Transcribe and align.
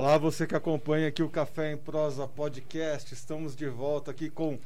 Olá, 0.00 0.16
você 0.16 0.46
que 0.46 0.56
acompanha 0.56 1.08
aqui 1.08 1.22
o 1.22 1.28
Café 1.28 1.72
em 1.72 1.76
Prosa 1.76 2.26
Podcast. 2.26 3.12
Estamos 3.12 3.54
de 3.54 3.68
volta 3.68 4.10
aqui 4.10 4.30
com 4.30 4.58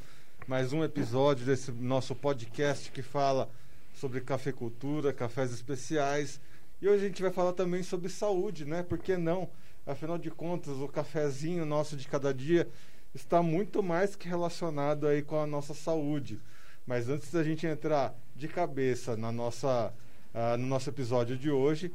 mais 0.47 0.73
um 0.73 0.85
episódio 0.85 1.45
desse 1.45 1.73
nosso 1.73 2.15
podcast 2.15 2.89
que 2.93 3.03
fala 3.03 3.51
sobre 3.97 4.21
cafeicultura, 4.21 5.13
cafés 5.13 5.53
especiais. 5.53 6.41
E 6.81 6.89
hoje 6.89 7.05
a 7.05 7.09
gente 7.09 7.21
vai 7.21 7.33
falar 7.33 7.53
também 7.53 7.83
sobre 7.83 8.09
saúde, 8.11 8.65
né? 8.65 8.85
Por 8.85 8.97
que 8.97 9.17
não? 9.17 9.51
Afinal 9.85 10.19
de 10.19 10.31
contas, 10.31 10.77
o 10.77 10.87
cafezinho 10.87 11.67
nosso 11.67 11.97
de 11.97 12.07
cada 12.07 12.33
dia 12.33 12.69
está 13.13 13.43
muito 13.43 13.83
mais 13.83 14.15
que 14.15 14.29
relacionado 14.29 15.05
aí 15.09 15.21
com 15.21 15.41
a 15.41 15.49
nossa 15.49 15.75
saúde. 15.75 16.39
Mas 16.87 17.09
antes 17.09 17.33
da 17.33 17.43
gente 17.43 17.67
entrar 17.67 18.15
de 18.37 18.47
cabeça 18.47 19.17
na 19.17 19.33
nossa, 19.33 19.93
uh, 20.33 20.57
no 20.57 20.69
nosso 20.69 20.89
episódio 20.91 21.37
de 21.37 21.51
hoje, 21.51 21.91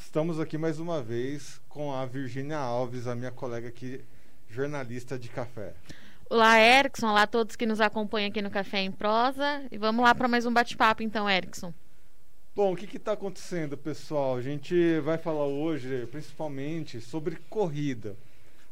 estamos 0.00 0.40
aqui 0.40 0.56
mais 0.56 0.80
uma 0.80 1.02
vez 1.02 1.60
com 1.68 1.92
a 1.92 2.06
Virgínia 2.06 2.58
Alves, 2.58 3.06
a 3.06 3.14
minha 3.14 3.30
colega 3.30 3.68
aqui, 3.68 4.00
jornalista 4.48 5.18
de 5.18 5.28
café. 5.28 5.74
Olá, 6.28 6.58
Erickson. 6.58 7.08
Olá 7.08 7.22
a 7.22 7.26
todos 7.26 7.54
que 7.54 7.66
nos 7.66 7.80
acompanham 7.80 8.28
aqui 8.28 8.40
no 8.40 8.50
Café 8.50 8.80
em 8.80 8.90
Prosa. 8.90 9.62
E 9.70 9.76
vamos 9.76 10.04
lá 10.04 10.14
para 10.14 10.26
mais 10.26 10.46
um 10.46 10.52
bate-papo, 10.52 11.02
então, 11.02 11.28
Erickson. 11.28 11.72
Bom, 12.54 12.72
o 12.72 12.76
que 12.76 12.96
está 12.96 13.12
acontecendo, 13.12 13.76
pessoal? 13.76 14.36
A 14.36 14.42
gente 14.42 14.98
vai 15.00 15.18
falar 15.18 15.46
hoje, 15.46 16.06
principalmente, 16.06 17.00
sobre 17.00 17.36
corrida. 17.48 18.16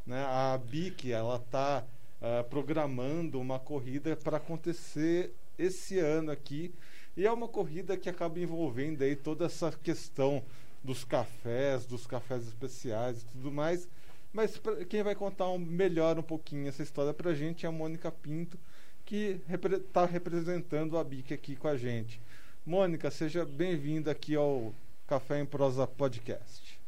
Né? 0.07 0.25
A 0.25 0.59
BIC 0.59 1.13
ela 1.13 1.37
está 1.37 1.85
uh, 2.21 2.25
eh, 2.25 2.43
programando 2.45 3.41
uma 3.41 3.59
corrida 3.59 4.17
para 4.17 4.39
acontecer 4.39 5.33
esse 5.59 5.99
ano 5.99 6.31
aqui 6.31 6.73
e 7.17 7.27
é 7.27 7.33
uma 7.33 7.49
corrida 7.49 7.97
que 7.97 8.09
acaba 8.09 8.39
envolvendo 8.39 9.03
aí 9.03 9.17
toda 9.17 9.47
essa 9.47 9.73
questão 9.83 10.43
dos 10.89 11.05
cafés, 11.05 11.85
dos 11.85 12.07
cafés 12.07 12.47
especiais 12.47 13.21
e 13.21 13.27
tudo 13.27 13.53
mais. 13.53 13.87
Mas 14.33 14.57
pra, 14.57 14.75
quem 14.87 15.03
vai 15.03 15.15
contar 15.15 15.51
um, 15.51 15.59
melhor 15.59 16.19
um 16.19 16.23
pouquinho 16.23 16.67
essa 16.67 16.83
história 16.83 17.13
para 17.13 17.31
a 17.31 17.35
gente 17.35 17.67
é 17.67 17.69
a 17.69 17.73
Mônica 17.73 18.11
Pinto, 18.11 18.59
que 19.05 19.39
está 19.47 20.07
repre 20.07 20.13
representando 20.13 20.97
a 20.97 21.05
BIC 21.05 21.35
aqui 21.35 21.57
com 21.57 21.69
a 21.69 21.77
gente. 21.77 22.19
Mônica, 22.65 23.11
seja 23.11 23.45
bem-vinda 23.45 24.11
aqui 24.11 24.35
ao 24.35 24.73
Café 25.07 25.39
em 25.41 25.45
Prosa 25.45 25.87
Podcast. 25.87 26.81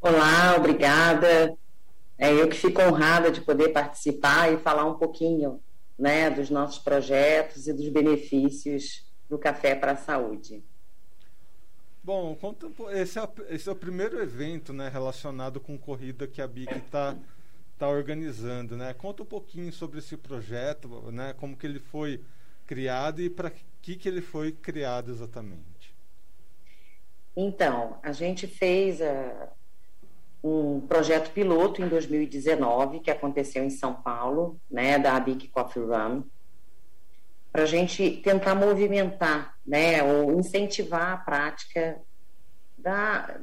Olá, 0.00 0.54
obrigada. 0.56 1.56
É 2.16 2.32
eu 2.32 2.48
que 2.48 2.56
fico 2.56 2.80
honrada 2.80 3.32
de 3.32 3.40
poder 3.40 3.70
participar 3.70 4.52
e 4.52 4.58
falar 4.58 4.84
um 4.84 4.94
pouquinho 4.94 5.60
né, 5.98 6.30
dos 6.30 6.48
nossos 6.48 6.78
projetos 6.78 7.66
e 7.66 7.72
dos 7.72 7.88
benefícios 7.88 9.04
do 9.28 9.36
café 9.36 9.74
para 9.74 9.92
a 9.92 9.96
saúde. 9.96 10.62
Bom, 12.04 12.36
conta, 12.36 12.66
esse, 12.92 13.18
é, 13.18 13.26
esse 13.48 13.66
é 13.66 13.72
o 13.72 13.76
primeiro 13.76 14.20
evento 14.20 14.74
né, 14.74 14.90
relacionado 14.90 15.58
com 15.58 15.78
corrida 15.78 16.26
que 16.26 16.42
a 16.42 16.46
BIC 16.46 16.70
está 16.76 17.16
tá 17.78 17.88
organizando. 17.88 18.76
Né? 18.76 18.92
Conta 18.92 19.22
um 19.22 19.26
pouquinho 19.26 19.72
sobre 19.72 20.00
esse 20.00 20.14
projeto, 20.14 21.10
né, 21.10 21.32
como 21.32 21.56
que 21.56 21.66
ele 21.66 21.78
foi 21.78 22.20
criado 22.66 23.22
e 23.22 23.30
para 23.30 23.50
que, 23.80 23.96
que 23.96 24.06
ele 24.06 24.20
foi 24.20 24.52
criado 24.52 25.10
exatamente. 25.10 25.94
Então, 27.34 27.98
a 28.02 28.12
gente 28.12 28.46
fez 28.46 29.00
uh, 29.00 29.48
um 30.42 30.82
projeto 30.82 31.30
piloto 31.32 31.80
em 31.80 31.88
2019 31.88 33.00
que 33.00 33.10
aconteceu 33.10 33.64
em 33.64 33.70
São 33.70 33.94
Paulo, 33.94 34.60
né, 34.70 34.98
da 34.98 35.18
Big 35.18 35.48
Coffee 35.48 35.82
Run, 35.82 36.22
para 37.54 37.62
a 37.62 37.66
gente 37.66 38.10
tentar 38.16 38.56
movimentar, 38.56 39.54
né, 39.64 40.02
ou 40.02 40.36
incentivar 40.40 41.12
a 41.12 41.16
prática 41.16 42.00
da, 42.76 43.38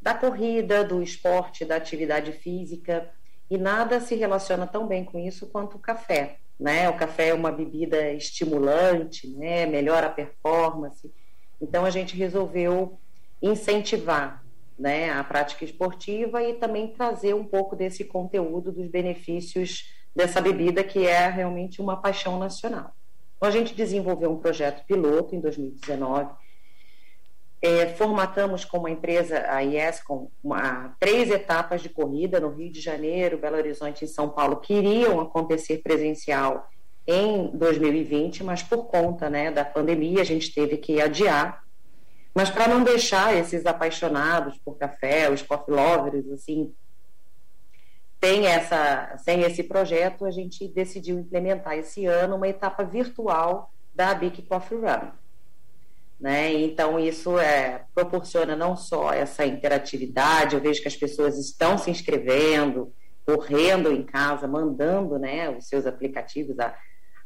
da 0.00 0.12
corrida, 0.12 0.84
do 0.84 1.02
esporte, 1.02 1.64
da 1.64 1.76
atividade 1.76 2.32
física, 2.32 3.10
e 3.50 3.56
nada 3.56 3.98
se 3.98 4.14
relaciona 4.14 4.66
tão 4.66 4.86
bem 4.86 5.06
com 5.06 5.18
isso 5.18 5.46
quanto 5.46 5.78
o 5.78 5.80
café, 5.80 6.36
né? 6.58 6.90
O 6.90 6.98
café 6.98 7.28
é 7.28 7.34
uma 7.34 7.50
bebida 7.50 8.12
estimulante, 8.12 9.26
né? 9.28 9.64
Melhora 9.64 10.08
a 10.08 10.10
performance. 10.10 11.10
Então 11.58 11.86
a 11.86 11.90
gente 11.90 12.14
resolveu 12.14 13.00
incentivar 13.40 14.44
né, 14.78 15.10
a 15.10 15.24
prática 15.24 15.64
esportiva 15.64 16.42
e 16.42 16.54
também 16.56 16.88
trazer 16.88 17.34
um 17.34 17.44
pouco 17.44 17.74
desse 17.74 18.04
conteúdo 18.04 18.70
dos 18.70 18.86
benefícios 18.86 19.94
dessa 20.14 20.42
bebida 20.42 20.84
que 20.84 21.06
é 21.06 21.26
realmente 21.30 21.80
uma 21.80 21.96
paixão 21.96 22.38
nacional. 22.38 22.94
Então, 23.40 23.48
a 23.48 23.52
gente 23.52 23.74
desenvolveu 23.74 24.30
um 24.30 24.36
projeto 24.36 24.84
piloto 24.84 25.34
em 25.34 25.40
2019, 25.40 26.30
é, 27.62 27.86
formatamos 27.86 28.66
com 28.66 28.76
uma 28.76 28.90
empresa, 28.90 29.46
a 29.48 29.60
IESCOM, 29.60 30.30
uma, 30.44 30.94
três 31.00 31.30
etapas 31.30 31.80
de 31.80 31.88
corrida 31.88 32.38
no 32.38 32.50
Rio 32.50 32.70
de 32.70 32.82
Janeiro, 32.82 33.38
Belo 33.38 33.56
Horizonte 33.56 34.04
e 34.04 34.08
São 34.08 34.28
Paulo, 34.28 34.56
que 34.56 34.74
iriam 34.74 35.20
acontecer 35.20 35.78
presencial 35.78 36.68
em 37.06 37.46
2020, 37.54 38.44
mas 38.44 38.62
por 38.62 38.84
conta 38.84 39.30
né, 39.30 39.50
da 39.50 39.64
pandemia 39.64 40.20
a 40.20 40.24
gente 40.24 40.54
teve 40.54 40.76
que 40.76 41.00
adiar. 41.00 41.64
Mas 42.34 42.50
para 42.50 42.68
não 42.68 42.84
deixar 42.84 43.34
esses 43.34 43.64
apaixonados 43.64 44.58
por 44.58 44.76
café, 44.76 45.30
os 45.30 45.40
coffee 45.40 45.74
lovers, 45.74 46.30
assim, 46.30 46.74
sem, 48.22 48.46
essa, 48.46 49.16
sem 49.18 49.40
esse 49.40 49.62
projeto, 49.62 50.26
a 50.26 50.30
gente 50.30 50.68
decidiu 50.68 51.18
implementar 51.18 51.78
esse 51.78 52.04
ano 52.04 52.36
uma 52.36 52.48
etapa 52.48 52.84
virtual 52.84 53.72
da 53.94 54.12
Big 54.14 54.42
Coffee 54.42 54.78
Run. 54.78 55.10
Né? 56.20 56.52
Então, 56.52 56.98
isso 56.98 57.38
é, 57.38 57.84
proporciona 57.94 58.54
não 58.54 58.76
só 58.76 59.10
essa 59.10 59.46
interatividade, 59.46 60.54
eu 60.54 60.60
vejo 60.60 60.82
que 60.82 60.88
as 60.88 60.96
pessoas 60.96 61.38
estão 61.38 61.78
se 61.78 61.90
inscrevendo, 61.90 62.92
correndo 63.24 63.90
em 63.90 64.02
casa, 64.02 64.46
mandando 64.46 65.18
né, 65.18 65.48
os 65.48 65.66
seus 65.66 65.86
aplicativos, 65.86 66.58
a, 66.58 66.76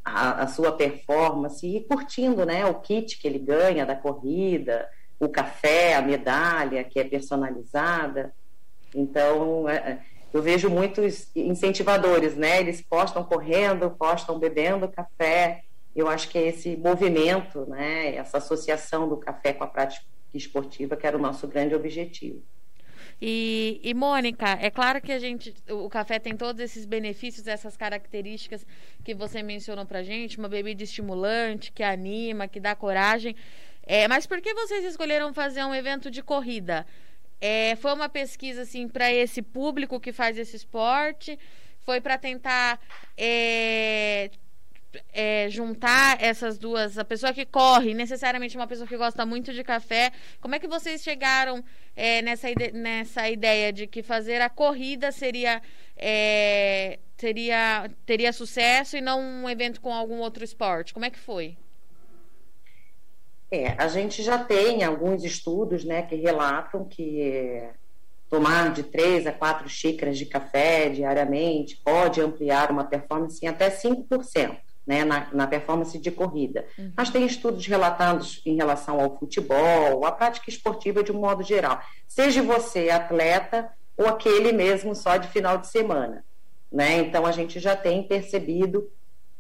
a, 0.05 0.43
a, 0.43 0.47
sua 0.47 0.71
performance 0.71 1.67
e 1.67 1.81
curtindo 1.81 2.47
né, 2.47 2.65
o 2.67 2.75
kit 2.75 3.19
que 3.19 3.27
ele 3.27 3.41
ganha 3.41 3.85
da 3.85 3.97
corrida, 3.97 4.89
o 5.19 5.29
café, 5.29 5.95
a 5.95 6.03
medalha 6.03 6.85
que 6.85 7.01
é 7.01 7.05
personalizada. 7.05 8.33
Então, 8.95 9.69
é, 9.69 9.75
é, 9.75 9.99
eu 10.35 10.43
vejo 10.43 10.69
muitos 10.69 11.31
incentivadores, 11.37 12.35
né? 12.35 12.59
Eles 12.59 12.83
postam 12.83 13.23
correndo, 13.23 13.89
postam 13.93 14.37
bebendo 14.37 14.89
café. 14.89 15.63
Eu 15.95 16.09
acho 16.09 16.29
que 16.29 16.37
é 16.37 16.49
esse 16.49 16.77
movimento, 16.77 17.65
né? 17.67 18.17
Essa 18.17 18.39
associação 18.39 19.09
do 19.09 19.17
café 19.17 19.53
com 19.53 19.63
a 19.63 19.69
prática 19.69 20.05
esportiva 20.35 20.97
que 20.97 21.07
era 21.07 21.17
o 21.17 21.21
nosso 21.21 21.47
grande 21.47 21.73
objetivo. 21.73 22.43
E, 23.23 23.81
e, 23.85 23.95
Mônica, 23.95 24.59
é 24.61 24.71
claro 24.71 25.01
que 25.01 25.13
a 25.13 25.21
gente, 25.21 25.55
o 25.71 25.89
café 25.89 26.19
tem 26.19 26.37
todos 26.37 26.61
esses 26.61 26.85
benefícios, 26.85 27.47
essas 27.47 27.77
características 27.77 28.67
que 29.05 29.15
você 29.15 29.41
mencionou 29.41 29.87
pra 29.87 30.03
gente, 30.03 30.37
uma 30.37 30.49
bebida 30.49 30.83
estimulante, 30.83 31.71
que 31.71 31.85
anima, 31.85 32.49
que 32.49 32.59
dá 32.59 32.75
coragem. 32.75 33.37
É, 33.85 34.09
mas 34.09 34.27
por 34.27 34.41
que 34.41 34.53
vocês 34.53 34.85
escolheram 34.85 35.33
fazer 35.33 35.65
um 35.65 35.73
evento 35.73 36.11
de 36.11 36.25
corrida? 36.25 36.85
É, 37.41 37.77
foi 37.77 37.93
uma 37.93 38.09
pesquisa 38.09 38.63
assim 38.63 38.89
para 38.89 39.13
esse 39.13 39.43
público 39.43 40.01
que 40.01 40.13
faz 40.13 40.39
esse 40.39 40.57
esporte? 40.57 41.39
Foi 41.85 42.01
para 42.01 42.17
tentar 42.17 42.81
é, 43.17 44.31
é, 45.13 45.49
juntar 45.51 46.23
essas 46.23 46.59
duas, 46.59 46.99
a 46.99 47.05
pessoa 47.05 47.33
que 47.33 47.45
corre, 47.45 47.95
necessariamente 47.95 48.57
uma 48.57 48.67
pessoa 48.67 48.87
que 48.87 48.97
gosta 48.97 49.25
muito 49.27 49.53
de 49.53 49.63
café. 49.65 50.13
Como 50.41 50.55
é 50.55 50.59
que 50.59 50.69
vocês 50.69 51.03
chegaram 51.03 51.65
é, 51.97 52.23
nessa, 52.23 52.51
ide 52.51 52.73
nessa 52.73 53.29
ideia 53.29 53.73
de 53.73 53.87
que 53.87 54.03
fazer 54.03 54.41
a 54.41 54.49
corrida 54.49 55.11
é, 55.97 56.99
seria 57.17 57.91
teria 58.05 58.33
sucesso 58.33 58.97
e 58.97 59.01
não 59.01 59.21
um 59.21 59.49
evento 59.49 59.81
com 59.81 59.93
algum 59.93 60.19
outro 60.19 60.45
esporte? 60.45 60.93
Como 60.93 61.07
é 61.07 61.11
que 61.11 61.19
foi? 61.19 61.57
É, 63.51 63.75
a 63.79 63.89
gente 63.89 64.23
já 64.23 64.39
tem 64.39 64.83
alguns 64.83 65.25
estudos 65.25 65.85
né, 65.85 66.03
que 66.03 66.17
relatam 66.17 66.85
que 66.85 67.63
tomar 68.29 68.73
de 68.73 68.83
três 68.83 69.27
a 69.27 69.33
quatro 69.33 69.69
xícaras 69.69 70.19
de 70.19 70.27
café 70.27 70.89
diariamente 70.89 71.77
pode 71.85 72.21
ampliar 72.21 72.71
uma 72.71 72.85
performance 72.85 73.45
em 73.45 73.49
até 73.49 73.71
5% 73.71 74.57
né, 74.87 75.05
na, 75.05 75.29
na 75.33 75.47
performance 75.47 75.99
de 75.99 76.11
corrida. 76.11 76.67
Uhum. 76.79 76.93
Mas 76.97 77.11
tem 77.11 77.25
estudos 77.25 77.67
relatados 77.67 78.43
em 78.45 78.57
relação 78.57 79.01
ao 79.01 79.17
futebol, 79.19 80.05
à 80.05 80.13
prática 80.13 80.51
esportiva 80.51 81.03
de 81.03 81.13
um 81.13 81.21
modo 81.21 81.43
geral. 81.43 81.81
Seja 82.07 82.43
você 82.43 82.91
atleta 82.91 83.71
ou 83.97 84.07
aquele 84.07 84.53
mesmo 84.53 84.95
só 84.95 85.17
de 85.17 85.29
final 85.29 85.59
de 85.59 85.69
semana. 85.69 86.25
Né? 86.71 86.99
Então, 86.99 87.25
a 87.25 87.33
gente 87.33 87.61
já 87.61 87.77
tem 87.77 88.03
percebido 88.03 88.91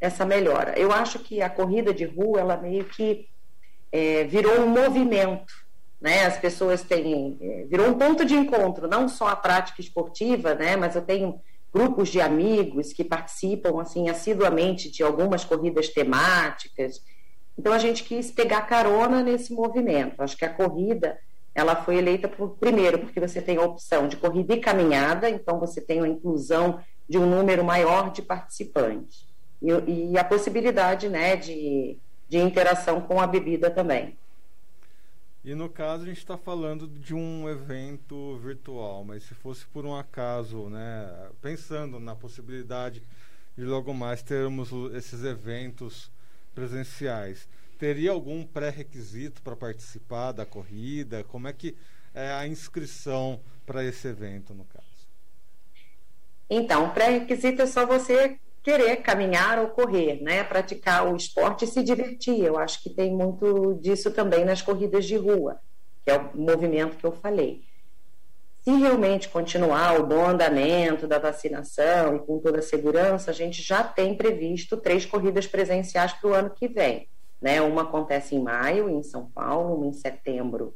essa 0.00 0.24
melhora. 0.24 0.78
Eu 0.78 0.92
acho 0.92 1.18
que 1.18 1.42
a 1.42 1.50
corrida 1.50 1.92
de 1.92 2.04
rua, 2.04 2.40
ela 2.40 2.56
meio 2.56 2.84
que 2.84 3.28
é, 3.94 4.25
virou 4.25 4.61
um 4.61 4.69
movimento. 4.69 5.55
Né? 6.00 6.26
As 6.26 6.37
pessoas 6.37 6.82
têm. 6.82 7.38
É, 7.41 7.64
virou 7.70 7.88
um 7.88 7.94
ponto 7.94 8.25
de 8.25 8.35
encontro, 8.35 8.88
não 8.88 9.08
só 9.08 9.29
a 9.29 9.37
prática 9.37 9.81
esportiva, 9.81 10.52
né? 10.52 10.76
mas 10.76 10.96
eu 10.96 11.02
tenho 11.02 11.41
grupos 11.73 12.08
de 12.08 12.20
amigos 12.20 12.93
que 12.93 13.05
participam 13.05 13.81
assim 13.81 14.08
assiduamente 14.08 14.91
de 14.91 15.05
algumas 15.05 15.44
corridas 15.44 15.88
temáticas. 15.88 17.00
Então 17.56 17.73
a 17.73 17.79
gente 17.79 18.02
quis 18.02 18.32
pegar 18.32 18.62
carona 18.62 19.23
nesse 19.23 19.52
movimento. 19.52 20.20
Acho 20.20 20.37
que 20.37 20.44
a 20.44 20.52
corrida 20.52 21.17
ela 21.55 21.76
foi 21.76 21.96
eleita 21.96 22.29
por, 22.29 22.56
primeiro 22.58 22.99
porque 22.99 23.20
você 23.20 23.41
tem 23.41 23.58
a 23.58 23.62
opção 23.62 24.08
de 24.08 24.17
corrida 24.17 24.55
e 24.55 24.61
caminhada, 24.61 25.31
então 25.31 25.61
você 25.61 25.81
tem 25.81 26.00
a 26.00 26.08
inclusão 26.08 26.81
de 27.08 27.17
um 27.17 27.26
número 27.26 27.62
maior 27.62 28.11
de 28.11 28.23
participantes 28.23 29.25
e, 29.62 30.11
e 30.11 30.19
a 30.19 30.25
possibilidade 30.25 31.08
né, 31.08 31.37
de, 31.37 31.96
de 32.34 32.40
interação 32.40 33.00
com 33.00 33.20
a 33.20 33.28
bebida 33.28 33.70
também. 33.70 34.19
E 35.44 35.54
no 35.54 35.69
caso 35.69 36.02
a 36.02 36.06
gente 36.06 36.19
está 36.19 36.36
falando 36.36 36.88
de 36.88 37.14
um 37.14 37.48
evento 37.48 38.36
virtual, 38.38 39.04
mas 39.04 39.22
se 39.22 39.34
fosse 39.34 39.64
por 39.66 39.86
um 39.86 39.94
acaso, 39.94 40.69
né, 40.69 41.28
pensando 41.40 42.00
na 42.00 42.16
possibilidade 42.16 43.00
de 43.56 43.64
logo 43.64 43.94
mais 43.94 44.20
termos 44.20 44.70
esses 44.94 45.22
eventos 45.22 46.10
presenciais, 46.52 47.46
teria 47.78 48.10
algum 48.10 48.44
pré-requisito 48.44 49.40
para 49.40 49.54
participar 49.54 50.32
da 50.32 50.44
corrida? 50.44 51.22
Como 51.22 51.46
é 51.46 51.52
que 51.52 51.76
é 52.12 52.32
a 52.32 52.48
inscrição 52.48 53.38
para 53.64 53.84
esse 53.84 54.08
evento, 54.08 54.52
no 54.52 54.64
caso? 54.64 55.06
Então, 56.50 56.90
pré-requisito 56.90 57.62
é 57.62 57.66
só 57.66 57.86
você 57.86 58.40
querer 58.64 58.96
caminhar 58.96 59.58
ou 59.58 59.69
correr, 59.69 60.20
né? 60.22 60.43
Praticar 60.43 61.06
o 61.06 61.14
esporte 61.14 61.66
e 61.66 61.69
se 61.69 61.84
divertir. 61.84 62.43
Eu 62.43 62.58
acho 62.58 62.82
que 62.82 62.90
tem 62.90 63.14
muito 63.14 63.75
disso 63.75 64.11
também 64.11 64.44
nas 64.44 64.62
corridas 64.62 65.05
de 65.05 65.16
rua, 65.16 65.61
que 66.02 66.11
é 66.11 66.16
o 66.16 66.37
movimento 66.37 66.96
que 66.96 67.05
eu 67.05 67.12
falei. 67.12 67.62
Se 68.62 68.70
realmente 68.70 69.28
continuar 69.28 70.00
o 70.00 70.06
bom 70.06 70.26
andamento 70.26 71.06
da 71.06 71.19
vacinação 71.19 72.16
e 72.16 72.19
com 72.20 72.38
toda 72.38 72.61
a 72.61 72.62
segurança, 72.62 73.31
a 73.31 73.34
gente 73.34 73.61
já 73.61 73.84
tem 73.84 74.16
previsto 74.16 74.78
três 74.78 75.05
corridas 75.05 75.46
presenciais 75.46 76.14
para 76.14 76.31
o 76.31 76.32
ano 76.32 76.49
que 76.49 76.67
vem. 76.67 77.06
Né? 77.43 77.60
Uma 77.60 77.82
acontece 77.82 78.34
em 78.34 78.43
maio, 78.43 78.88
em 78.88 79.02
São 79.02 79.26
Paulo, 79.26 79.76
uma 79.76 79.87
em 79.87 79.93
setembro 79.93 80.75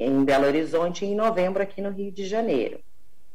em 0.00 0.24
Belo 0.24 0.46
Horizonte 0.46 1.04
e 1.04 1.08
em 1.08 1.14
novembro 1.14 1.62
aqui 1.62 1.80
no 1.80 1.90
Rio 1.90 2.10
de 2.10 2.26
Janeiro. 2.26 2.80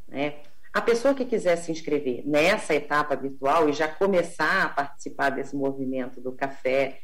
Né? 0.05 0.33
A 0.77 0.81
pessoa 0.81 1.13
que 1.15 1.25
quiser 1.25 1.55
se 1.55 1.71
inscrever 1.71 2.21
nessa 2.23 2.75
etapa 2.75 3.15
virtual 3.15 3.67
e 3.67 3.73
já 3.73 3.87
começar 3.87 4.63
a 4.63 4.69
participar 4.69 5.31
desse 5.31 5.55
movimento 5.55 6.21
do 6.21 6.31
café 6.31 6.99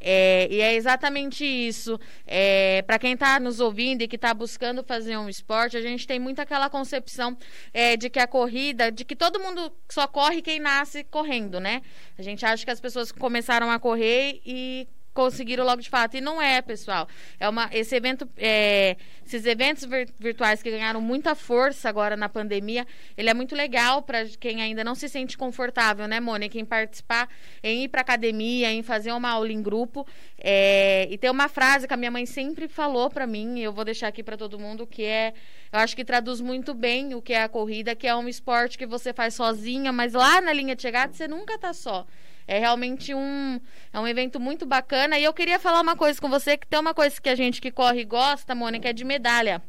É, 0.01 0.47
e 0.49 0.59
é 0.59 0.73
exatamente 0.73 1.45
isso. 1.45 1.99
É, 2.25 2.81
Para 2.81 2.97
quem 2.97 3.13
está 3.13 3.39
nos 3.39 3.59
ouvindo 3.59 4.01
e 4.01 4.07
que 4.07 4.15
está 4.15 4.33
buscando 4.33 4.83
fazer 4.83 5.15
um 5.17 5.29
esporte, 5.29 5.77
a 5.77 5.81
gente 5.81 6.07
tem 6.07 6.19
muito 6.19 6.39
aquela 6.39 6.69
concepção 6.69 7.37
é, 7.73 7.95
de 7.95 8.09
que 8.09 8.19
a 8.19 8.27
corrida, 8.27 8.91
de 8.91 9.05
que 9.05 9.15
todo 9.15 9.39
mundo 9.39 9.71
só 9.89 10.07
corre 10.07 10.41
quem 10.41 10.59
nasce 10.59 11.03
correndo, 11.03 11.59
né? 11.59 11.81
A 12.17 12.21
gente 12.23 12.45
acha 12.45 12.65
que 12.65 12.71
as 12.71 12.79
pessoas 12.79 13.11
começaram 13.11 13.69
a 13.69 13.79
correr 13.79 14.41
e 14.45 14.87
conseguiram 15.13 15.63
logo 15.65 15.81
de 15.81 15.89
fato. 15.89 16.17
E 16.17 16.21
não 16.21 16.41
é, 16.41 16.61
pessoal. 16.61 17.07
É 17.39 17.47
uma, 17.47 17.69
esse 17.71 17.95
evento, 17.95 18.27
é, 18.37 18.95
esses 19.25 19.45
eventos 19.45 19.85
vir, 19.85 20.09
virtuais 20.19 20.61
que 20.61 20.69
ganharam 20.69 21.01
muita 21.01 21.35
força 21.35 21.89
agora 21.89 22.15
na 22.15 22.29
pandemia, 22.29 22.85
ele 23.17 23.29
é 23.29 23.33
muito 23.33 23.55
legal 23.55 24.01
para 24.01 24.25
quem 24.39 24.61
ainda 24.61 24.83
não 24.83 24.95
se 24.95 25.07
sente 25.09 25.37
confortável, 25.37 26.07
né, 26.07 26.19
Mônica, 26.19 26.57
em 26.57 26.65
participar, 26.65 27.29
em 27.63 27.83
ir 27.83 27.87
para 27.89 28.01
academia, 28.01 28.71
em 28.71 28.83
fazer 28.83 29.11
uma 29.11 29.29
aula 29.29 29.51
em 29.51 29.61
grupo. 29.61 30.05
É, 30.37 31.07
e 31.09 31.17
tem 31.17 31.29
uma 31.29 31.47
frase 31.47 31.87
que 31.87 31.93
a 31.93 31.97
minha 31.97 32.11
mãe 32.11 32.25
sempre 32.25 32.67
falou 32.67 33.09
para 33.09 33.27
mim, 33.27 33.59
e 33.59 33.63
eu 33.63 33.73
vou 33.73 33.85
deixar 33.85 34.07
aqui 34.07 34.23
para 34.23 34.37
todo 34.37 34.59
mundo, 34.59 34.87
que 34.87 35.03
é, 35.03 35.33
eu 35.71 35.79
acho 35.79 35.95
que 35.95 36.03
traduz 36.03 36.41
muito 36.41 36.73
bem 36.73 37.13
o 37.13 37.21
que 37.21 37.33
é 37.33 37.43
a 37.43 37.49
corrida, 37.49 37.95
que 37.95 38.07
é 38.07 38.15
um 38.15 38.27
esporte 38.27 38.77
que 38.77 38.85
você 38.85 39.13
faz 39.13 39.33
sozinha, 39.33 39.91
mas 39.91 40.13
lá 40.13 40.41
na 40.41 40.53
linha 40.53 40.75
de 40.75 40.81
chegada 40.81 41.13
você 41.13 41.27
nunca 41.27 41.55
está 41.55 41.73
só. 41.73 42.05
É 42.51 42.59
realmente 42.59 43.13
um, 43.13 43.61
é 43.93 43.97
um 43.97 44.05
evento 44.05 44.37
muito 44.37 44.65
bacana. 44.65 45.17
E 45.17 45.23
eu 45.23 45.33
queria 45.33 45.57
falar 45.57 45.79
uma 45.79 45.95
coisa 45.95 46.19
com 46.19 46.27
você, 46.27 46.57
que 46.57 46.67
tem 46.67 46.81
uma 46.81 46.93
coisa 46.93 47.15
que 47.21 47.29
a 47.29 47.33
gente 47.33 47.61
que 47.61 47.71
corre 47.71 48.03
gosta, 48.03 48.53
Mônica, 48.53 48.89
é 48.89 48.91
de 48.91 49.05
medalha. 49.05 49.61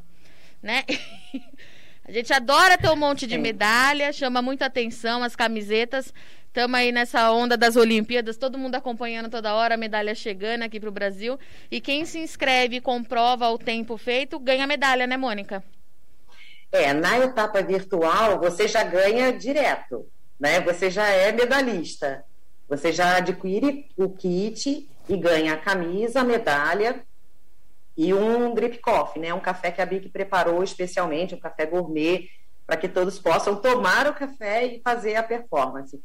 Né? 0.61 0.82
a 2.05 2.11
gente 2.11 2.32
adora 2.32 2.76
ter 2.76 2.90
um 2.90 2.96
monte 2.96 3.25
de 3.25 3.38
medalha, 3.38 4.12
chama 4.12 4.43
muita 4.43 4.67
atenção 4.67 5.23
as 5.23 5.37
camisetas. 5.37 6.12
Estamos 6.49 6.76
aí 6.76 6.90
nessa 6.90 7.31
onda 7.31 7.56
das 7.56 7.76
Olimpíadas, 7.76 8.37
todo 8.37 8.58
mundo 8.58 8.75
acompanhando 8.75 9.31
toda 9.31 9.55
hora, 9.55 9.76
a 9.76 9.79
medalha 9.79 10.12
chegando 10.12 10.62
aqui 10.64 10.81
para 10.81 10.88
o 10.88 10.93
Brasil. 10.93 11.38
E 11.70 11.81
quem 11.81 12.05
se 12.05 12.19
inscreve 12.19 12.79
e 12.79 12.81
comprova 12.81 13.49
o 13.49 13.58
tempo 13.58 13.96
feito, 13.96 14.40
ganha 14.40 14.67
medalha, 14.67 15.06
né, 15.06 15.17
Mônica? 15.17 15.62
É, 16.73 16.93
na 16.93 17.17
etapa 17.20 17.62
virtual, 17.62 18.40
você 18.40 18.67
já 18.67 18.82
ganha 18.82 19.32
direto, 19.32 20.05
né? 20.41 20.60
Você 20.62 20.91
já 20.91 21.08
é 21.08 21.31
medalhista. 21.31 22.24
Você 22.69 22.93
já 22.93 23.17
adquire 23.17 23.91
o 23.97 24.09
kit 24.11 24.89
e 25.09 25.17
ganha 25.17 25.55
a 25.55 25.59
camisa, 25.59 26.21
a 26.21 26.25
medalha 26.25 27.05
e 27.97 28.15
um 28.15 28.55
drip 28.55 28.79
coffee, 28.79 29.21
né? 29.21 29.35
Um 29.35 29.41
café 29.41 29.71
que 29.71 29.83
a 29.83 29.87
Bic 29.87 30.09
preparou 30.09 30.63
especialmente, 30.63 31.35
um 31.35 31.41
café 31.41 31.67
gourmet, 31.67 32.29
para 32.67 32.77
que 32.77 32.89
todos 32.89 33.19
possam 33.19 33.57
tomar 33.57 34.07
o 34.07 34.15
café 34.15 34.65
e 34.65 34.81
fazer 34.81 35.17
a 35.17 35.23
performance. 35.23 36.03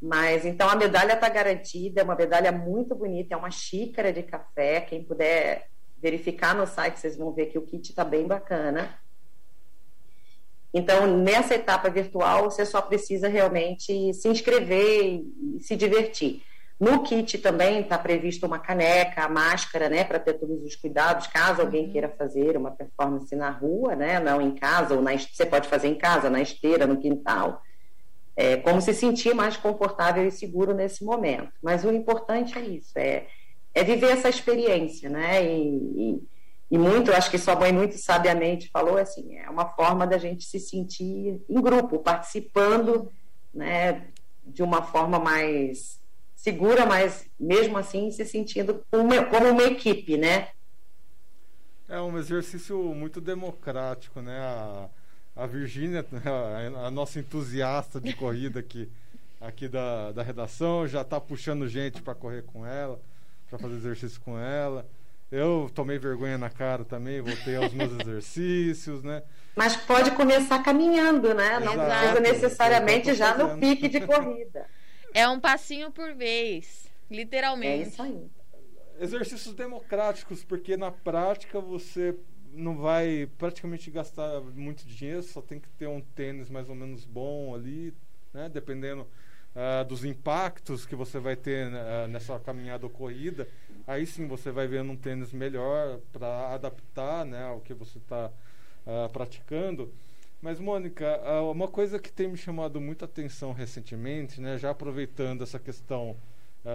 Mas 0.00 0.44
então 0.44 0.68
a 0.68 0.76
medalha 0.76 1.12
está 1.12 1.28
garantida, 1.28 2.00
é 2.00 2.04
uma 2.04 2.14
medalha 2.14 2.50
muito 2.50 2.94
bonita, 2.94 3.34
é 3.34 3.36
uma 3.36 3.50
xícara 3.50 4.12
de 4.12 4.22
café. 4.22 4.80
Quem 4.80 5.02
puder 5.04 5.68
verificar 6.02 6.54
no 6.54 6.66
site, 6.66 6.98
vocês 6.98 7.16
vão 7.16 7.32
ver 7.32 7.46
que 7.46 7.58
o 7.58 7.62
kit 7.62 7.90
está 7.90 8.04
bem 8.04 8.26
bacana. 8.26 8.98
Então, 10.72 11.06
nessa 11.06 11.54
etapa 11.54 11.90
virtual, 11.90 12.50
você 12.50 12.64
só 12.64 12.80
precisa 12.80 13.28
realmente 13.28 14.14
se 14.14 14.28
inscrever 14.28 15.22
e 15.22 15.60
se 15.60 15.74
divertir. 15.74 16.42
No 16.80 17.02
kit 17.02 17.36
também 17.38 17.80
está 17.80 17.98
previsto 17.98 18.46
uma 18.46 18.58
caneca, 18.58 19.24
a 19.24 19.28
máscara, 19.28 19.90
né, 19.90 20.02
para 20.02 20.18
ter 20.18 20.34
todos 20.34 20.62
os 20.64 20.74
cuidados, 20.74 21.26
caso 21.26 21.60
alguém 21.60 21.84
uhum. 21.84 21.92
queira 21.92 22.08
fazer 22.08 22.56
uma 22.56 22.70
performance 22.70 23.36
na 23.36 23.50
rua, 23.50 23.94
né, 23.94 24.18
não 24.18 24.40
em 24.40 24.54
casa, 24.54 24.94
ou 24.94 25.02
na, 25.02 25.10
você 25.14 25.44
pode 25.44 25.68
fazer 25.68 25.88
em 25.88 25.94
casa, 25.94 26.30
na 26.30 26.40
esteira, 26.40 26.86
no 26.86 26.96
quintal. 26.96 27.62
É, 28.34 28.56
como 28.56 28.80
se 28.80 28.94
sentir 28.94 29.34
mais 29.34 29.58
confortável 29.58 30.26
e 30.26 30.30
seguro 30.30 30.72
nesse 30.72 31.04
momento. 31.04 31.52
Mas 31.62 31.84
o 31.84 31.92
importante 31.92 32.56
é 32.56 32.62
isso, 32.62 32.98
é, 32.98 33.26
é 33.74 33.84
viver 33.84 34.12
essa 34.12 34.30
experiência, 34.30 35.10
né, 35.10 35.44
e, 35.44 35.76
e 35.76 36.22
e 36.70 36.78
muito, 36.78 37.12
acho 37.12 37.30
que 37.30 37.38
sua 37.38 37.56
mãe 37.56 37.72
muito 37.72 37.98
sabiamente 37.98 38.68
falou 38.68 38.96
assim, 38.96 39.36
é 39.36 39.50
uma 39.50 39.66
forma 39.66 40.06
da 40.06 40.18
gente 40.18 40.44
se 40.44 40.60
sentir 40.60 41.42
em 41.48 41.60
grupo, 41.60 41.98
participando, 41.98 43.10
né, 43.52 44.06
de 44.46 44.62
uma 44.62 44.82
forma 44.82 45.18
mais 45.18 46.00
segura, 46.36 46.86
mas 46.86 47.26
mesmo 47.38 47.76
assim 47.76 48.10
se 48.10 48.24
sentindo 48.24 48.84
como 48.90 49.10
como 49.26 49.48
uma 49.48 49.64
equipe, 49.64 50.16
né? 50.16 50.48
É 51.88 52.00
um 52.00 52.16
exercício 52.16 52.78
muito 52.94 53.20
democrático, 53.20 54.22
né? 54.22 54.38
A, 54.38 54.88
a 55.36 55.46
Virgínia, 55.46 56.06
a, 56.24 56.86
a 56.86 56.90
nossa 56.90 57.18
entusiasta 57.18 58.00
de 58.00 58.14
corrida 58.14 58.60
aqui, 58.60 58.88
aqui 59.40 59.68
da, 59.68 60.12
da 60.12 60.22
redação, 60.22 60.86
já 60.86 61.02
está 61.02 61.20
puxando 61.20 61.68
gente 61.68 62.00
para 62.00 62.14
correr 62.14 62.42
com 62.42 62.64
ela, 62.64 63.00
para 63.48 63.58
fazer 63.58 63.74
exercício 63.74 64.20
com 64.20 64.38
ela. 64.38 64.86
Eu 65.30 65.70
tomei 65.72 65.98
vergonha 65.98 66.36
na 66.36 66.50
cara 66.50 66.84
também, 66.84 67.20
voltei 67.20 67.54
aos 67.54 67.72
meus 67.72 67.92
exercícios, 68.00 69.02
né? 69.02 69.22
Mas 69.54 69.76
pode 69.76 70.10
começar 70.12 70.62
caminhando, 70.62 71.32
né? 71.34 71.60
Não 71.60 71.74
precisa 71.74 72.20
necessariamente 72.20 73.14
já 73.14 73.36
no 73.36 73.58
pique 73.58 73.88
de 73.88 74.00
corrida. 74.00 74.66
É 75.12 75.28
um 75.28 75.40
passinho 75.40 75.90
por 75.90 76.14
vez, 76.14 76.88
literalmente. 77.10 77.82
É 77.82 77.88
isso 77.88 78.00
aí. 78.00 78.30
Exercícios 79.00 79.56
democráticos, 79.56 80.44
porque 80.44 80.76
na 80.76 80.92
prática 80.92 81.60
você 81.60 82.16
não 82.52 82.76
vai 82.76 83.28
praticamente 83.36 83.90
gastar 83.90 84.40
muito 84.40 84.86
dinheiro, 84.86 85.20
só 85.24 85.42
tem 85.42 85.58
que 85.58 85.68
ter 85.70 85.88
um 85.88 86.00
tênis 86.00 86.48
mais 86.48 86.68
ou 86.68 86.76
menos 86.76 87.04
bom 87.04 87.52
ali, 87.56 87.92
né? 88.32 88.48
Dependendo 88.48 89.02
uh, 89.02 89.84
dos 89.84 90.04
impactos 90.04 90.86
que 90.86 90.94
você 90.94 91.18
vai 91.18 91.36
ter 91.36 91.68
uh, 91.68 92.08
nessa 92.08 92.38
caminhada 92.38 92.86
ou 92.86 92.90
corrida, 92.90 93.48
aí 93.86 94.06
sim 94.06 94.26
você 94.26 94.50
vai 94.50 94.66
vendo 94.66 94.92
um 94.92 94.96
tênis 94.96 95.32
melhor 95.32 95.98
para 96.12 96.54
adaptar, 96.54 97.24
né, 97.24 97.44
ao 97.44 97.60
que 97.60 97.74
você 97.74 97.98
está 97.98 98.26
uh, 98.26 99.04
ah, 99.04 99.08
praticando. 99.12 99.92
Mas, 100.42 100.58
Mônica, 100.58 101.20
uma 101.52 101.68
coisa 101.68 101.98
que 101.98 102.10
tem 102.10 102.26
me 102.26 102.36
chamado 102.36 102.80
muita 102.80 103.04
atenção 103.04 103.52
recentemente, 103.52 104.40
né, 104.40 104.56
já 104.56 104.70
aproveitando 104.70 105.42
essa 105.42 105.58
questão 105.58 106.16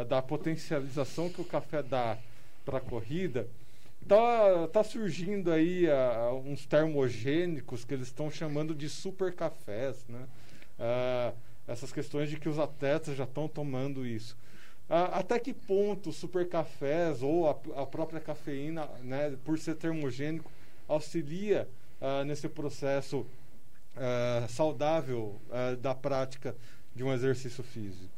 da 0.07 0.21
potencialização 0.21 1.29
que 1.29 1.41
o 1.41 1.45
café 1.45 1.81
dá 1.81 2.15
para 2.63 2.77
a 2.77 2.81
corrida, 2.81 3.47
tá, 4.07 4.67
tá 4.67 4.83
surgindo 4.83 5.51
aí 5.51 5.87
uh, 5.87 6.35
uns 6.45 6.65
termogênicos 6.65 7.83
que 7.83 7.93
eles 7.93 8.07
estão 8.07 8.29
chamando 8.29 8.73
de 8.73 8.89
super 8.89 9.33
cafés, 9.33 10.05
né? 10.07 10.27
Uh, 10.79 11.35
essas 11.67 11.91
questões 11.91 12.29
de 12.29 12.37
que 12.37 12.47
os 12.47 12.59
atletas 12.59 13.15
já 13.15 13.23
estão 13.23 13.47
tomando 13.47 14.05
isso. 14.05 14.37
Uh, 14.87 15.09
até 15.13 15.39
que 15.39 15.53
ponto 15.53 16.11
super 16.11 16.47
cafés 16.47 17.23
ou 17.23 17.49
a, 17.49 17.81
a, 17.81 17.85
própria 17.85 18.19
cafeína, 18.19 18.87
né, 19.01 19.35
por 19.43 19.57
ser 19.57 19.75
termogênico, 19.75 20.51
auxilia 20.87 21.67
nesse 22.27 22.47
processo 22.47 23.25
saudável 24.49 25.41
da 25.79 25.95
prática 25.95 26.55
de 26.93 27.03
um 27.03 27.11
exercício 27.11 27.63
físico? 27.63 28.13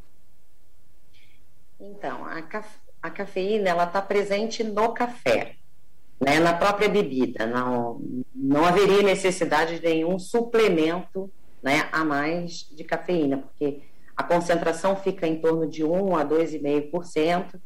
Então, 1.80 2.26
a, 2.26 2.42
caf 2.42 2.68
a 3.02 3.10
cafeína 3.10 3.70
ela 3.70 3.86
está 3.86 4.02
presente 4.02 4.64
no 4.64 4.92
café 4.92 5.56
né, 6.20 6.40
na 6.40 6.54
própria 6.54 6.90
bebida. 6.90 7.46
Não, 7.46 8.02
não 8.34 8.66
haveria 8.66 9.04
necessidade 9.04 9.80
de 9.80 9.86
nenhum 9.86 10.18
suplemento 10.18 11.32
né, 11.62 11.88
a 11.92 12.04
mais 12.04 12.68
de 12.72 12.84
cafeína, 12.84 13.38
porque 13.38 13.82
a 14.18 14.24
concentração 14.24 14.96
fica 14.96 15.26
em 15.28 15.40
torno 15.40 15.68
de 15.68 15.84
1 15.84 16.16
a 16.18 16.26
2,5%. 16.26 17.60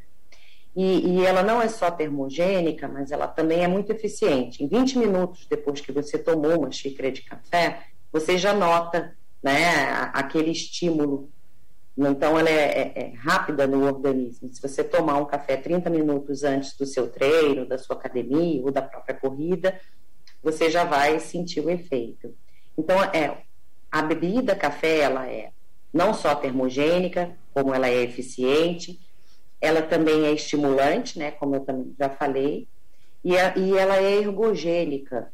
E, 0.73 1.15
e 1.17 1.25
ela 1.25 1.43
não 1.43 1.61
é 1.61 1.67
só 1.67 1.89
termogênica, 1.89 2.87
mas 2.87 3.11
ela 3.11 3.27
também 3.27 3.63
é 3.63 3.67
muito 3.67 3.91
eficiente. 3.91 4.63
Em 4.63 4.67
20 4.67 4.99
minutos 4.99 5.47
depois 5.49 5.81
que 5.81 5.91
você 5.91 6.17
tomou 6.17 6.59
uma 6.59 6.71
xícara 6.71 7.11
de 7.11 7.23
café, 7.23 7.87
você 8.11 8.37
já 8.37 8.53
nota 8.53 9.15
né, 9.43 10.11
aquele 10.13 10.51
estímulo 10.51 11.29
então, 11.97 12.39
ela 12.39 12.49
é, 12.49 12.53
é, 12.53 12.93
é, 12.95 13.13
rápida 13.17 13.67
no 13.67 13.85
organismo. 13.85 14.49
Se 14.51 14.61
você 14.61 14.83
tomar 14.83 15.17
um 15.17 15.25
café 15.25 15.57
30 15.57 15.89
minutos 15.89 16.43
antes 16.43 16.75
do 16.77 16.85
seu 16.85 17.09
treino, 17.09 17.65
da 17.65 17.77
sua 17.77 17.95
academia 17.95 18.61
ou 18.63 18.71
da 18.71 18.81
própria 18.81 19.15
corrida, 19.15 19.79
você 20.41 20.69
já 20.69 20.83
vai 20.83 21.19
sentir 21.19 21.59
o 21.59 21.69
efeito. 21.69 22.33
Então, 22.77 23.01
é, 23.03 23.43
a 23.91 24.01
bebida 24.01 24.55
café, 24.55 24.99
ela 24.99 25.27
é 25.27 25.51
não 25.93 26.13
só 26.13 26.35
termogênica, 26.35 27.35
como 27.53 27.73
ela 27.73 27.87
é 27.87 28.03
eficiente, 28.03 28.99
ela 29.59 29.81
também 29.81 30.25
é 30.25 30.31
estimulante, 30.31 31.19
né, 31.19 31.31
como 31.31 31.55
eu 31.55 31.93
já 31.99 32.09
falei, 32.09 32.67
e, 33.23 33.37
a, 33.37 33.55
e 33.57 33.77
ela 33.77 33.97
é 33.97 34.17
ergogênica. 34.17 35.31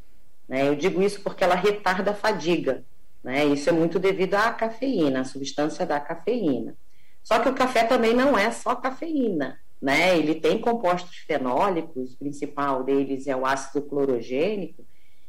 Né? 0.48 0.68
Eu 0.68 0.76
digo 0.76 1.02
isso 1.02 1.22
porque 1.22 1.44
ela 1.44 1.56
retarda 1.56 2.12
a 2.12 2.16
fadiga. 2.16 2.84
Né? 3.24 3.46
Isso 3.46 3.70
é 3.70 3.72
muito 3.72 4.00
devido 4.00 4.36
à 4.36 4.52
cafeína, 4.52 5.22
à 5.22 5.24
substância 5.24 5.86
da 5.86 6.00
cafeína. 6.00 6.76
Só 7.24 7.40
que 7.40 7.50
o 7.50 7.56
café 7.56 7.84
também 7.84 8.14
não 8.14 8.38
é 8.38 8.52
só 8.52 8.76
cafeína. 8.76 9.60
Né? 9.82 10.18
Ele 10.18 10.36
tem 10.36 10.60
compostos 10.60 11.18
fenólicos, 11.18 12.14
o 12.14 12.18
principal 12.18 12.84
deles 12.84 13.28
é 13.28 13.36
o 13.36 13.46
ácido 13.46 13.82
clorogênico, 13.82 14.86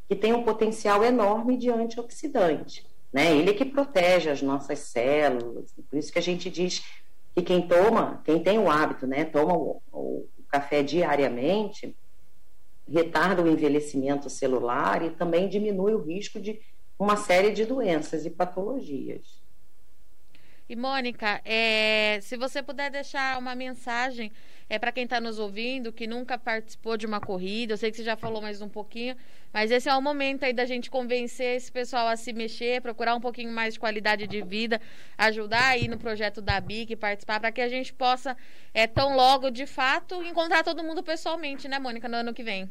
que 0.09 0.17
tem 0.17 0.33
um 0.33 0.43
potencial 0.43 1.05
enorme 1.05 1.57
de 1.57 1.71
antioxidante. 1.71 2.87
Né? 3.13 3.37
Ele 3.37 3.51
é 3.51 3.55
que 3.55 3.65
protege 3.65 4.31
as 4.31 4.43
nossas 4.43 4.81
células. 4.81 5.75
Por 5.89 5.99
isso 5.99 6.13
que 6.13 6.19
a 6.19 6.23
gente 6.23 6.51
diz 6.51 6.85
que 7.35 7.43
quem 7.43 7.67
toma, 7.67 8.21
quem 8.25 8.43
tem 8.43 8.59
o 8.59 8.71
hábito, 8.71 9.07
né, 9.07 9.25
toma 9.25 9.57
o, 9.57 9.81
o 9.93 10.29
café 10.49 10.83
diariamente, 10.83 11.97
retarda 12.87 13.43
o 13.43 13.49
envelhecimento 13.49 14.31
celular 14.31 15.05
e 15.05 15.11
também 15.11 15.49
diminui 15.49 15.95
o 15.95 16.03
risco 16.03 16.41
de 16.41 16.61
uma 16.99 17.17
série 17.17 17.53
de 17.53 17.65
doenças 17.65 18.27
e 18.27 18.31
patologias. 18.31 19.41
E 20.69 20.77
Mônica, 20.77 21.41
é, 21.47 22.19
se 22.21 22.37
você 22.37 22.63
puder 22.63 22.91
deixar 22.91 23.39
uma 23.39 23.55
mensagem 23.55 24.31
é 24.71 24.79
para 24.79 24.93
quem 24.93 25.05
está 25.05 25.19
nos 25.19 25.39
ouvindo 25.39 25.91
que 25.91 26.07
nunca 26.07 26.39
participou 26.39 26.97
de 26.99 27.07
uma 27.07 27.21
corrida, 27.21 27.73
eu 27.73 27.79
sei 27.79 27.91
que 27.91 27.97
você 27.97 28.05
já 28.05 28.17
falou 28.17 28.43
mais 28.43 28.61
um 28.61 28.69
pouquinho, 28.69 29.17
mas 29.51 29.71
esse 29.71 29.89
é 29.89 29.95
o 29.95 30.03
momento 30.03 30.45
aí 30.45 30.53
da 30.53 30.67
gente 30.67 30.91
convencer 30.91 31.57
esse 31.57 31.73
pessoal 31.73 32.07
a 32.07 32.17
se 32.17 32.35
mexer, 32.35 32.83
procurar 32.83 33.15
um 33.15 33.21
pouquinho 33.21 33.51
mais 33.51 33.75
de 33.75 33.81
qualidade 33.81 34.27
de 34.27 34.43
vida, 34.43 34.79
ajudar 35.17 35.69
aí 35.69 35.89
no 35.89 35.97
projeto 35.97 36.43
da 36.43 36.61
BIC, 36.61 36.97
participar, 36.97 37.41
para 37.41 37.51
que 37.51 37.63
a 37.63 37.69
gente 37.69 37.95
possa, 37.95 38.37
é, 38.75 38.87
tão 38.87 39.17
logo 39.17 39.51
de 39.51 39.67
fato, 39.67 40.23
encontrar 40.23 40.63
todo 40.63 40.85
mundo 40.85 41.03
pessoalmente, 41.03 41.67
né, 41.67 41.79
Mônica, 41.79 42.07
no 42.07 42.17
ano 42.17 42.35
que 42.35 42.43
vem. 42.43 42.69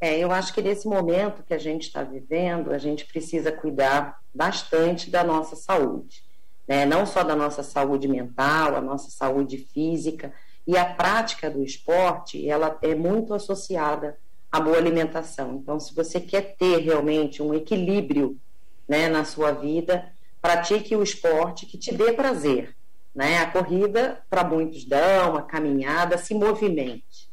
É, 0.00 0.18
eu 0.18 0.32
acho 0.32 0.54
que 0.54 0.62
nesse 0.62 0.88
momento 0.88 1.42
que 1.42 1.52
a 1.52 1.58
gente 1.58 1.82
está 1.82 2.02
vivendo, 2.02 2.72
a 2.72 2.78
gente 2.78 3.04
precisa 3.04 3.52
cuidar 3.52 4.18
bastante 4.34 5.10
da 5.10 5.22
nossa 5.22 5.54
saúde, 5.54 6.22
né? 6.66 6.86
não 6.86 7.04
só 7.04 7.22
da 7.22 7.36
nossa 7.36 7.62
saúde 7.62 8.08
mental, 8.08 8.76
a 8.76 8.80
nossa 8.80 9.10
saúde 9.10 9.58
física, 9.58 10.32
e 10.66 10.76
a 10.76 10.86
prática 10.86 11.50
do 11.50 11.62
esporte, 11.62 12.48
ela 12.48 12.78
é 12.80 12.94
muito 12.94 13.34
associada 13.34 14.16
à 14.50 14.58
boa 14.58 14.78
alimentação. 14.78 15.56
Então, 15.56 15.78
se 15.78 15.94
você 15.94 16.18
quer 16.18 16.56
ter 16.56 16.78
realmente 16.78 17.42
um 17.42 17.52
equilíbrio 17.52 18.38
né, 18.88 19.08
na 19.08 19.24
sua 19.24 19.52
vida, 19.52 20.10
pratique 20.40 20.96
o 20.96 21.02
esporte 21.02 21.66
que 21.66 21.76
te 21.76 21.92
dê 21.92 22.12
prazer. 22.12 22.74
Né? 23.14 23.38
A 23.38 23.50
corrida, 23.50 24.22
para 24.30 24.44
muitos 24.44 24.84
dão, 24.84 25.36
a 25.36 25.42
caminhada, 25.42 26.16
se 26.16 26.34
movimente 26.34 27.29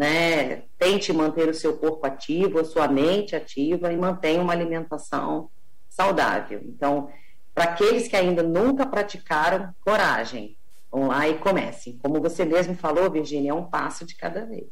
né? 0.00 0.62
Tente 0.78 1.12
manter 1.12 1.46
o 1.46 1.52
seu 1.52 1.76
corpo 1.76 2.06
ativo, 2.06 2.58
a 2.58 2.64
sua 2.64 2.88
mente 2.88 3.36
ativa 3.36 3.92
e 3.92 3.96
mantenha 3.98 4.40
uma 4.40 4.54
alimentação 4.54 5.50
saudável. 5.90 6.62
Então, 6.64 7.10
para 7.54 7.64
aqueles 7.64 8.08
que 8.08 8.16
ainda 8.16 8.42
nunca 8.42 8.86
praticaram, 8.86 9.74
coragem. 9.84 10.56
Vão 10.90 11.08
lá 11.08 11.28
e 11.28 11.36
comecem. 11.36 11.98
Como 11.98 12.18
você 12.18 12.46
mesmo 12.46 12.74
falou, 12.74 13.10
Virginia, 13.10 13.50
é 13.50 13.54
um 13.54 13.66
passo 13.66 14.06
de 14.06 14.14
cada 14.14 14.46
vez. 14.46 14.68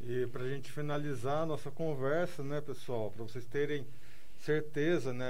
E 0.00 0.24
para 0.28 0.44
a 0.44 0.48
gente 0.48 0.70
finalizar 0.70 1.42
a 1.42 1.46
nossa 1.46 1.72
conversa, 1.72 2.44
né, 2.44 2.60
pessoal, 2.60 3.10
para 3.10 3.24
vocês 3.24 3.44
terem 3.44 3.84
certeza 4.38 5.12
né, 5.12 5.26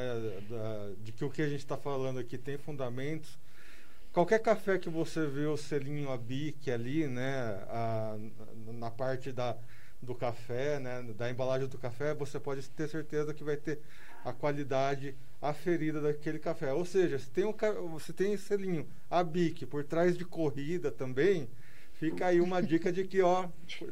da, 0.51 0.91
de 1.03 1.13
que 1.13 1.25
o 1.25 1.31
que 1.31 1.41
a 1.41 1.49
gente 1.49 1.61
está 1.61 1.79
falando 1.79 2.19
aqui 2.19 2.37
tem 2.37 2.59
fundamentos, 2.59 3.39
qualquer 4.13 4.41
café 4.41 4.79
que 4.79 4.91
você 4.91 5.27
vê 5.27 5.47
o 5.47 5.57
selinho 5.57 6.11
a 6.11 6.19
bique 6.19 6.71
ali, 6.71 7.07
né, 7.09 7.65
a, 7.69 8.17
na 8.75 8.91
parte 8.91 9.33
da, 9.33 9.57
do 10.01 10.15
café, 10.15 10.79
né, 10.79 11.03
da 11.17 11.31
embalagem 11.31 11.67
do 11.67 11.79
café, 11.79 12.15
você 12.15 12.39
pode 12.39 12.69
ter 12.71 12.89
certeza 12.89 13.33
que 13.33 13.43
vai 13.43 13.57
ter 13.57 13.81
a 14.25 14.33
qualidade 14.33 15.17
aferida 15.41 16.01
daquele 16.01 16.39
café. 16.39 16.73
Ou 16.73 16.85
seja, 16.85 17.19
se 17.19 17.31
tem 17.31 17.45
um, 17.45 17.55
você 17.89 18.13
tem 18.13 18.37
selinho 18.37 18.87
a 19.11 19.25
bique 19.25 19.65
por 19.65 19.83
trás 19.83 20.17
de 20.17 20.25
corrida 20.25 20.93
também, 20.93 21.49
fica 21.95 22.27
aí 22.27 22.41
uma 22.41 22.63
dica 22.63 22.93
de 22.93 23.05
que 23.05 23.23
ó, 23.23 23.49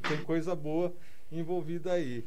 tem 0.09 0.23
coisa 0.23 0.55
boa 0.55 0.95
envolvida 1.33 1.93
aí. 1.93 2.25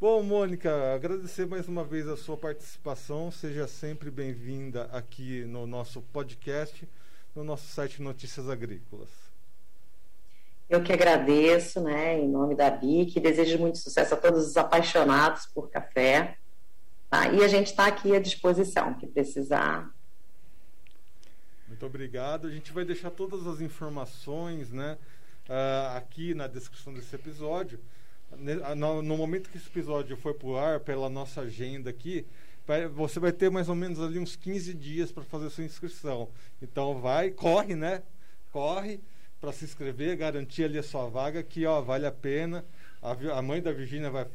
Bom, 0.00 0.20
Mônica, 0.20 0.92
agradecer 0.92 1.46
mais 1.46 1.68
uma 1.68 1.84
vez 1.84 2.08
a 2.08 2.16
sua 2.16 2.36
participação. 2.36 3.30
Seja 3.30 3.68
sempre 3.68 4.10
bem-vinda 4.10 4.86
aqui 4.86 5.44
no 5.44 5.64
nosso 5.64 6.02
podcast 6.02 6.88
no 7.34 7.44
nosso 7.44 7.66
site 7.66 8.02
Notícias 8.02 8.48
Agrícolas. 8.48 9.08
Eu 10.68 10.82
que 10.82 10.92
agradeço, 10.92 11.80
né, 11.80 12.18
em 12.18 12.28
nome 12.28 12.54
da 12.54 12.70
BIC, 12.70 13.20
desejo 13.20 13.58
muito 13.58 13.78
sucesso 13.78 14.14
a 14.14 14.16
todos 14.16 14.46
os 14.46 14.56
apaixonados 14.56 15.46
por 15.46 15.68
café. 15.70 16.38
Tá? 17.10 17.30
E 17.30 17.44
a 17.44 17.48
gente 17.48 17.66
está 17.66 17.86
aqui 17.86 18.16
à 18.16 18.18
disposição, 18.18 18.94
que 18.94 19.06
precisar. 19.06 19.90
Muito 21.68 21.84
obrigado. 21.84 22.46
A 22.46 22.50
gente 22.50 22.72
vai 22.72 22.84
deixar 22.84 23.10
todas 23.10 23.46
as 23.46 23.60
informações 23.60 24.70
né, 24.70 24.96
uh, 25.48 25.96
aqui 25.96 26.34
na 26.34 26.46
descrição 26.46 26.94
desse 26.94 27.14
episódio. 27.14 27.78
No, 28.74 29.02
no 29.02 29.16
momento 29.16 29.50
que 29.50 29.58
esse 29.58 29.68
episódio 29.68 30.16
foi 30.16 30.32
para 30.32 30.48
o 30.48 30.56
ar, 30.56 30.80
pela 30.80 31.10
nossa 31.10 31.42
agenda 31.42 31.90
aqui, 31.90 32.26
você 32.94 33.18
vai 33.18 33.32
ter 33.32 33.50
mais 33.50 33.68
ou 33.68 33.74
menos 33.74 34.00
ali 34.00 34.18
uns 34.18 34.36
15 34.36 34.74
dias 34.74 35.10
para 35.10 35.24
fazer 35.24 35.50
sua 35.50 35.64
inscrição. 35.64 36.28
Então 36.60 37.00
vai, 37.00 37.30
corre, 37.30 37.74
né? 37.74 38.02
Corre, 38.50 39.00
para 39.40 39.52
se 39.52 39.64
inscrever, 39.64 40.16
garantir 40.16 40.64
ali 40.64 40.78
a 40.78 40.82
sua 40.82 41.08
vaga, 41.08 41.42
que 41.42 41.66
ó, 41.66 41.80
vale 41.80 42.06
a 42.06 42.12
pena. 42.12 42.64
A, 43.02 43.38
a 43.38 43.42
mãe 43.42 43.60
da 43.60 43.72
Virgínia 43.72 44.10
vai, 44.10 44.26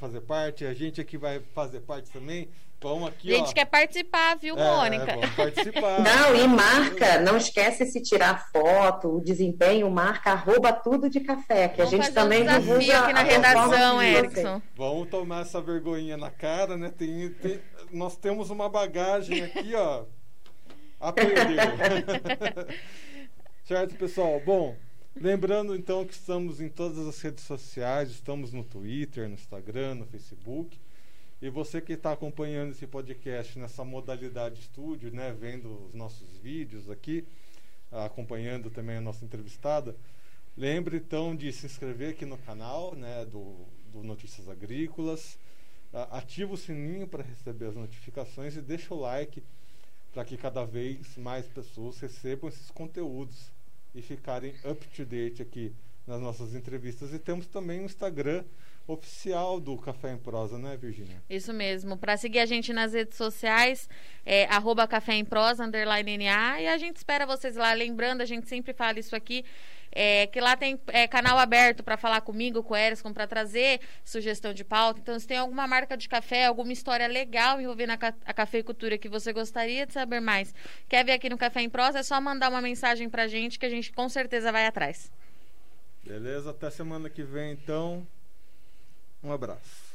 fazer 0.00 0.20
parte, 0.22 0.64
a 0.66 0.74
gente 0.74 1.00
aqui 1.00 1.16
vai 1.16 1.40
fazer 1.54 1.80
parte 1.80 2.10
também. 2.10 2.48
Vamos 2.80 3.08
aqui, 3.08 3.32
a 3.34 3.38
gente 3.38 3.50
ó. 3.50 3.52
quer 3.52 3.64
participar, 3.64 4.36
viu, 4.36 4.56
É, 4.56 4.64
Mônica? 4.76 5.06
vamos 5.06 5.30
participar. 5.30 6.00
Não, 6.00 6.36
e 6.36 6.46
marca, 6.46 7.20
não 7.20 7.36
esquece 7.36 7.86
se 7.86 8.00
tirar 8.00 8.48
foto, 8.52 9.16
o 9.16 9.20
desempenho, 9.20 9.90
marca 9.90 10.30
arroba 10.32 10.72
tudo 10.72 11.08
de 11.10 11.20
café, 11.20 11.68
que 11.68 11.78
Vamos 11.78 11.92
a 11.92 11.96
gente 11.96 12.12
também 12.12 12.42
um 12.42 12.46
desafio 12.46 12.78
divulga 12.78 12.98
aqui 13.00 13.12
na 13.12 13.22
redação. 13.22 14.02
Erickson. 14.02 14.62
Vamos 14.76 15.08
tomar 15.08 15.42
essa 15.42 15.60
vergonhinha 15.60 16.16
na 16.16 16.30
cara, 16.30 16.76
né? 16.76 16.92
Tem, 16.96 17.30
tem- 17.30 17.60
nós 17.92 18.16
temos 18.16 18.48
uma 18.50 18.68
bagagem 18.68 19.42
aqui, 19.44 19.74
ó, 19.74 20.04
a 21.00 21.12
perder. 21.12 21.58
certo, 23.64 23.96
pessoal? 23.96 24.40
Bom, 24.44 24.76
lembrando 25.14 25.74
então 25.74 26.04
que 26.06 26.12
estamos 26.12 26.60
em 26.60 26.68
todas 26.68 27.06
as 27.06 27.20
redes 27.20 27.44
sociais, 27.44 28.10
estamos 28.10 28.52
no 28.52 28.64
Twitter, 28.64 29.28
no 29.28 29.34
Instagram, 29.34 29.96
no 29.96 30.06
Facebook. 30.06 30.78
E 31.40 31.48
você 31.48 31.80
que 31.80 31.92
está 31.92 32.12
acompanhando 32.12 32.72
esse 32.72 32.86
podcast 32.86 33.58
nessa 33.58 33.84
modalidade 33.84 34.60
estúdio, 34.60 35.12
né, 35.12 35.32
vendo 35.38 35.86
os 35.86 35.94
nossos 35.94 36.36
vídeos 36.38 36.90
aqui, 36.90 37.24
acompanhando 37.92 38.70
também 38.70 38.96
a 38.96 39.00
nossa 39.00 39.24
entrevistada, 39.24 39.96
lembre 40.56 40.96
então 40.96 41.36
de 41.36 41.52
se 41.52 41.66
inscrever 41.66 42.10
aqui 42.10 42.26
no 42.26 42.36
canal, 42.38 42.94
né, 42.96 43.24
do, 43.24 43.66
do 43.92 44.02
Notícias 44.02 44.48
Agrícolas, 44.48 45.38
ativa 46.10 46.52
o 46.52 46.56
sininho 46.56 47.06
para 47.06 47.22
receber 47.22 47.66
as 47.66 47.76
notificações 47.76 48.56
e 48.56 48.60
deixa 48.60 48.92
o 48.92 49.00
like 49.00 49.42
para 50.12 50.24
que 50.24 50.36
cada 50.36 50.64
vez 50.64 51.16
mais 51.16 51.46
pessoas 51.46 51.98
recebam 52.00 52.48
esses 52.48 52.70
conteúdos 52.70 53.50
e 53.94 54.02
ficarem 54.02 54.54
up 54.64 54.86
to 54.88 55.04
date 55.04 55.42
aqui 55.42 55.72
nas 56.06 56.20
nossas 56.20 56.54
entrevistas. 56.54 57.12
E 57.12 57.18
temos 57.18 57.46
também 57.46 57.80
o 57.80 57.84
Instagram 57.84 58.44
oficial 58.88 59.60
do 59.60 59.76
Café 59.76 60.12
em 60.12 60.16
Prosa, 60.16 60.58
né, 60.58 60.76
Virginia? 60.76 61.22
Isso 61.28 61.52
mesmo. 61.52 61.96
Para 61.96 62.16
seguir 62.16 62.38
a 62.38 62.46
gente 62.46 62.72
nas 62.72 62.94
redes 62.94 63.16
sociais, 63.16 63.88
é 64.24 64.46
arroba 64.46 64.88
café 64.88 65.14
em 65.14 65.24
prosa, 65.24 65.64
underline 65.64 66.16
NA. 66.16 66.62
E 66.62 66.66
a 66.66 66.78
gente 66.78 66.96
espera 66.96 67.26
vocês 67.26 67.54
lá. 67.54 67.72
Lembrando, 67.74 68.22
a 68.22 68.24
gente 68.24 68.48
sempre 68.48 68.72
fala 68.72 68.98
isso 68.98 69.14
aqui. 69.14 69.44
É, 69.92 70.26
que 70.26 70.40
lá 70.40 70.56
tem 70.56 70.80
é, 70.88 71.06
canal 71.06 71.38
aberto 71.38 71.82
para 71.82 71.96
falar 71.96 72.20
comigo, 72.20 72.62
com 72.62 72.74
o 72.74 72.76
Eriscom, 72.76 73.12
para 73.12 73.26
trazer 73.26 73.80
sugestão 74.04 74.52
de 74.52 74.64
pauta. 74.64 75.00
Então, 75.00 75.18
se 75.18 75.26
tem 75.26 75.38
alguma 75.38 75.66
marca 75.66 75.96
de 75.96 76.08
café, 76.08 76.46
alguma 76.46 76.72
história 76.72 77.06
legal 77.06 77.60
envolvendo 77.60 77.90
a, 77.90 78.14
a 78.24 78.34
cafeicultura 78.34 78.98
que 78.98 79.08
você 79.08 79.32
gostaria 79.32 79.86
de 79.86 79.92
saber 79.92 80.20
mais, 80.20 80.54
quer 80.88 81.04
vir 81.04 81.12
aqui 81.12 81.28
no 81.28 81.38
Café 81.38 81.62
em 81.62 81.70
Prosa, 81.70 82.00
é 82.00 82.02
só 82.02 82.20
mandar 82.20 82.50
uma 82.50 82.60
mensagem 82.60 83.08
para 83.08 83.26
gente 83.26 83.58
que 83.58 83.66
a 83.66 83.70
gente 83.70 83.92
com 83.92 84.08
certeza 84.08 84.52
vai 84.52 84.66
atrás. 84.66 85.10
Beleza? 86.04 86.50
Até 86.50 86.70
semana 86.70 87.10
que 87.10 87.22
vem, 87.22 87.52
então. 87.52 88.06
Um 89.22 89.32
abraço. 89.32 89.87